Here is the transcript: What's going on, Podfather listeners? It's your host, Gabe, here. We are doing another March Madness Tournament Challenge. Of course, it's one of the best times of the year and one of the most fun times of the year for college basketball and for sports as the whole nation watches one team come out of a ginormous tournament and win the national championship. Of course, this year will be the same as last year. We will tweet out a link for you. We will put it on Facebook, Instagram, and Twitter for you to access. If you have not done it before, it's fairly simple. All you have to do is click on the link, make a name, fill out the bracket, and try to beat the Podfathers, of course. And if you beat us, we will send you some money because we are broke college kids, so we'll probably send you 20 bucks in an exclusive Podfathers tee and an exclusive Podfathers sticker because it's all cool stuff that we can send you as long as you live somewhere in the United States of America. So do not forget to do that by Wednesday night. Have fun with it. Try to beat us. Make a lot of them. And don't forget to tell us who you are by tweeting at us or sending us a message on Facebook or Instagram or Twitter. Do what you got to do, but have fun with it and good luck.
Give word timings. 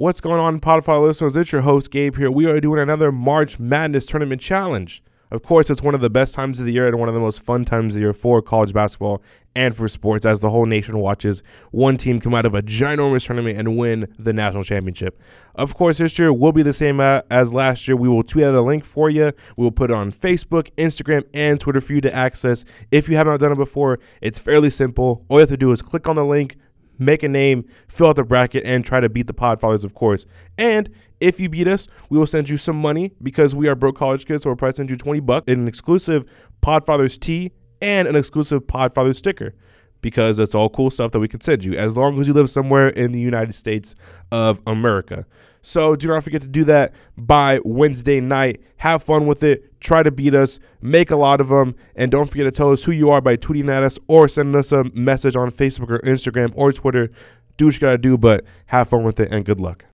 What's 0.00 0.22
going 0.22 0.40
on, 0.40 0.60
Podfather 0.60 1.08
listeners? 1.08 1.36
It's 1.36 1.52
your 1.52 1.60
host, 1.60 1.90
Gabe, 1.90 2.16
here. 2.16 2.30
We 2.30 2.46
are 2.46 2.58
doing 2.58 2.80
another 2.80 3.12
March 3.12 3.58
Madness 3.58 4.06
Tournament 4.06 4.40
Challenge. 4.40 5.02
Of 5.30 5.42
course, 5.42 5.68
it's 5.68 5.82
one 5.82 5.94
of 5.94 6.00
the 6.00 6.08
best 6.08 6.34
times 6.34 6.58
of 6.58 6.64
the 6.64 6.72
year 6.72 6.88
and 6.88 6.98
one 6.98 7.10
of 7.10 7.14
the 7.14 7.20
most 7.20 7.42
fun 7.42 7.66
times 7.66 7.92
of 7.92 7.96
the 7.96 8.00
year 8.00 8.14
for 8.14 8.40
college 8.40 8.72
basketball 8.72 9.22
and 9.54 9.76
for 9.76 9.88
sports 9.88 10.24
as 10.24 10.40
the 10.40 10.48
whole 10.48 10.64
nation 10.64 10.98
watches 10.98 11.42
one 11.70 11.98
team 11.98 12.18
come 12.18 12.34
out 12.34 12.46
of 12.46 12.54
a 12.54 12.62
ginormous 12.62 13.26
tournament 13.26 13.58
and 13.58 13.76
win 13.76 14.10
the 14.18 14.32
national 14.32 14.64
championship. 14.64 15.20
Of 15.54 15.74
course, 15.74 15.98
this 15.98 16.18
year 16.18 16.32
will 16.32 16.52
be 16.52 16.62
the 16.62 16.72
same 16.72 16.98
as 16.98 17.52
last 17.52 17.86
year. 17.86 17.94
We 17.94 18.08
will 18.08 18.22
tweet 18.22 18.46
out 18.46 18.54
a 18.54 18.62
link 18.62 18.86
for 18.86 19.10
you. 19.10 19.32
We 19.58 19.64
will 19.64 19.70
put 19.70 19.90
it 19.90 19.94
on 19.94 20.12
Facebook, 20.12 20.70
Instagram, 20.76 21.24
and 21.34 21.60
Twitter 21.60 21.82
for 21.82 21.92
you 21.92 22.00
to 22.00 22.14
access. 22.14 22.64
If 22.90 23.10
you 23.10 23.16
have 23.18 23.26
not 23.26 23.38
done 23.38 23.52
it 23.52 23.56
before, 23.56 23.98
it's 24.22 24.38
fairly 24.38 24.70
simple. 24.70 25.26
All 25.28 25.36
you 25.36 25.40
have 25.40 25.50
to 25.50 25.58
do 25.58 25.72
is 25.72 25.82
click 25.82 26.08
on 26.08 26.16
the 26.16 26.24
link, 26.24 26.56
make 27.00 27.22
a 27.22 27.28
name, 27.28 27.64
fill 27.88 28.08
out 28.08 28.16
the 28.16 28.24
bracket, 28.24 28.64
and 28.64 28.84
try 28.84 29.00
to 29.00 29.08
beat 29.08 29.26
the 29.26 29.34
Podfathers, 29.34 29.84
of 29.84 29.94
course. 29.94 30.26
And 30.58 30.90
if 31.20 31.40
you 31.40 31.48
beat 31.48 31.66
us, 31.66 31.88
we 32.08 32.18
will 32.18 32.26
send 32.26 32.48
you 32.48 32.56
some 32.56 32.76
money 32.76 33.12
because 33.22 33.54
we 33.54 33.68
are 33.68 33.74
broke 33.74 33.96
college 33.96 34.26
kids, 34.26 34.44
so 34.44 34.50
we'll 34.50 34.56
probably 34.56 34.76
send 34.76 34.90
you 34.90 34.96
20 34.96 35.20
bucks 35.20 35.44
in 35.50 35.60
an 35.60 35.68
exclusive 35.68 36.24
Podfathers 36.62 37.18
tee 37.18 37.52
and 37.82 38.06
an 38.06 38.16
exclusive 38.16 38.66
Podfathers 38.66 39.16
sticker 39.16 39.54
because 40.00 40.38
it's 40.38 40.54
all 40.54 40.68
cool 40.68 40.90
stuff 40.90 41.12
that 41.12 41.20
we 41.20 41.28
can 41.28 41.40
send 41.40 41.64
you 41.64 41.74
as 41.74 41.96
long 41.96 42.20
as 42.20 42.28
you 42.28 42.34
live 42.34 42.50
somewhere 42.50 42.88
in 42.88 43.12
the 43.12 43.20
United 43.20 43.54
States 43.54 43.94
of 44.32 44.60
America. 44.66 45.26
So 45.62 45.94
do 45.94 46.08
not 46.08 46.24
forget 46.24 46.42
to 46.42 46.48
do 46.48 46.64
that 46.64 46.94
by 47.16 47.60
Wednesday 47.64 48.20
night. 48.20 48.62
Have 48.78 49.02
fun 49.02 49.26
with 49.26 49.42
it. 49.42 49.78
Try 49.80 50.02
to 50.02 50.10
beat 50.10 50.34
us. 50.34 50.58
Make 50.80 51.10
a 51.10 51.16
lot 51.16 51.40
of 51.40 51.48
them. 51.48 51.74
And 51.94 52.10
don't 52.10 52.30
forget 52.30 52.44
to 52.46 52.50
tell 52.50 52.72
us 52.72 52.84
who 52.84 52.92
you 52.92 53.10
are 53.10 53.20
by 53.20 53.36
tweeting 53.36 53.70
at 53.70 53.82
us 53.82 53.98
or 54.08 54.28
sending 54.28 54.58
us 54.58 54.72
a 54.72 54.84
message 54.94 55.36
on 55.36 55.50
Facebook 55.50 55.90
or 55.90 55.98
Instagram 56.00 56.52
or 56.54 56.72
Twitter. 56.72 57.10
Do 57.56 57.66
what 57.66 57.74
you 57.74 57.80
got 57.80 57.92
to 57.92 57.98
do, 57.98 58.16
but 58.16 58.44
have 58.66 58.88
fun 58.88 59.04
with 59.04 59.20
it 59.20 59.32
and 59.32 59.44
good 59.44 59.60
luck. 59.60 59.84